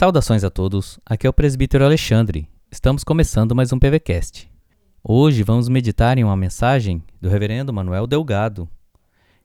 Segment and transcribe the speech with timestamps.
[0.00, 2.48] Saudações a todos, aqui é o presbítero Alexandre.
[2.70, 4.50] Estamos começando mais um PVCast.
[5.04, 8.66] Hoje vamos meditar em uma mensagem do reverendo Manuel Delgado.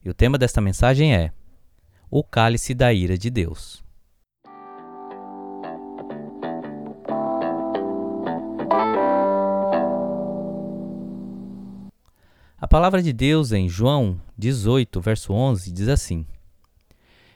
[0.02, 1.34] E o tema desta mensagem é
[2.10, 3.84] O cálice da ira de Deus.
[12.58, 16.26] A palavra de Deus em João 18, verso 11 diz assim: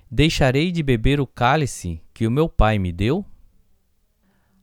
[0.09, 3.23] Deixarei de beber o cálice que o meu Pai me deu?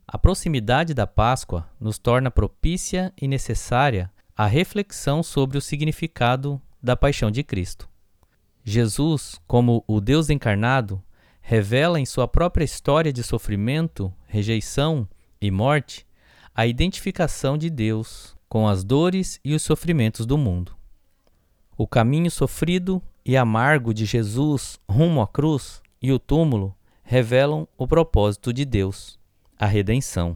[0.07, 6.95] A proximidade da Páscoa nos torna propícia e necessária a reflexão sobre o significado da
[6.95, 7.89] paixão de Cristo.
[8.63, 11.03] Jesus, como o Deus encarnado,
[11.41, 15.09] revela em sua própria história de sofrimento, rejeição
[15.41, 16.05] e morte
[16.53, 20.77] a identificação de Deus com as dores e os sofrimentos do mundo.
[21.75, 26.76] O caminho sofrido e amargo de Jesus rumo à cruz e o túmulo
[27.09, 29.17] revelam o propósito de Deus,
[29.57, 30.35] a redenção.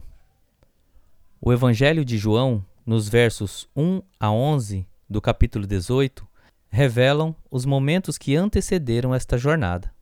[1.38, 6.26] O Evangelho de João, nos versos 1 a 11 do capítulo 18,
[6.70, 9.92] revelam os momentos que antecederam esta jornada.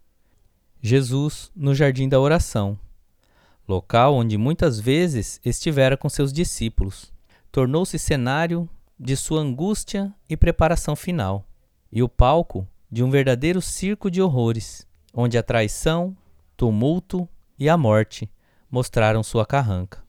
[0.80, 2.78] Jesus no jardim da oração,
[3.66, 7.12] local onde muitas vezes estivera com seus discípulos,
[7.50, 11.44] tornou-se cenário de sua angústia e preparação final,
[11.90, 16.16] e o palco de um verdadeiro circo de horrores, onde a traição,
[16.60, 17.26] tumulto
[17.58, 18.30] e a morte
[18.70, 20.04] mostraram sua carranca.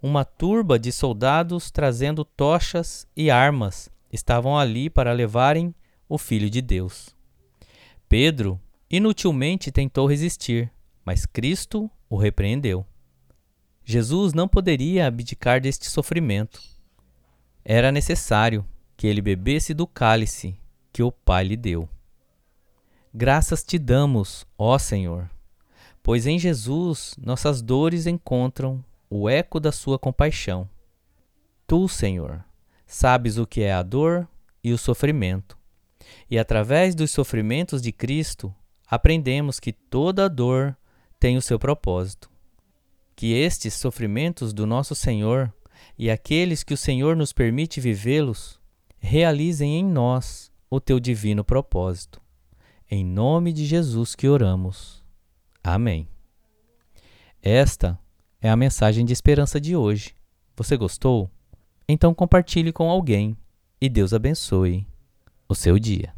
[0.00, 5.74] Uma turba de soldados trazendo tochas e armas estavam ali para levarem
[6.08, 7.14] o Filho de Deus.
[8.08, 8.58] Pedro
[8.88, 10.72] inutilmente tentou resistir,
[11.04, 12.86] mas Cristo o repreendeu.
[13.84, 16.62] Jesus não poderia abdicar deste sofrimento.
[17.62, 18.64] Era necessário
[18.96, 20.58] que ele bebesse do cálice
[20.94, 21.86] que o Pai lhe deu.
[23.12, 25.28] Graças te damos, ó Senhor,
[26.08, 30.66] pois em Jesus nossas dores encontram o eco da sua compaixão.
[31.66, 32.42] Tu, Senhor,
[32.86, 34.26] sabes o que é a dor
[34.64, 35.58] e o sofrimento,
[36.30, 38.54] e através dos sofrimentos de Cristo
[38.86, 40.74] aprendemos que toda dor
[41.20, 42.30] tem o seu propósito.
[43.14, 45.52] Que estes sofrimentos do nosso Senhor
[45.98, 48.58] e aqueles que o Senhor nos permite vivê-los
[48.98, 52.18] realizem em nós o teu divino propósito.
[52.90, 55.06] Em nome de Jesus que oramos.
[55.62, 56.08] Amém.
[57.42, 57.98] Esta
[58.40, 60.14] é a mensagem de esperança de hoje.
[60.56, 61.30] Você gostou?
[61.88, 63.36] Então compartilhe com alguém
[63.80, 64.86] e Deus abençoe
[65.48, 66.17] o seu dia.